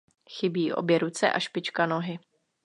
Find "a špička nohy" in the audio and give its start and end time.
1.31-2.19